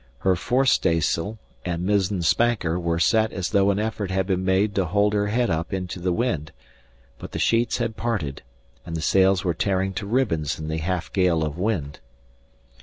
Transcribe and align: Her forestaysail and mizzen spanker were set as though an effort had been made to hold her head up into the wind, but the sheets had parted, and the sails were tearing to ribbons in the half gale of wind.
Her 0.21 0.33
forestaysail 0.35 1.37
and 1.63 1.83
mizzen 1.85 2.23
spanker 2.23 2.79
were 2.79 2.97
set 2.97 3.31
as 3.31 3.51
though 3.51 3.69
an 3.69 3.77
effort 3.77 4.09
had 4.09 4.25
been 4.25 4.43
made 4.43 4.73
to 4.73 4.85
hold 4.85 5.13
her 5.13 5.27
head 5.27 5.51
up 5.51 5.71
into 5.73 5.99
the 5.99 6.11
wind, 6.11 6.51
but 7.19 7.33
the 7.33 7.37
sheets 7.37 7.77
had 7.77 7.95
parted, 7.97 8.41
and 8.83 8.97
the 8.97 9.01
sails 9.03 9.43
were 9.45 9.53
tearing 9.53 9.93
to 9.93 10.07
ribbons 10.07 10.57
in 10.57 10.69
the 10.69 10.79
half 10.79 11.13
gale 11.13 11.43
of 11.43 11.55
wind. 11.59 11.99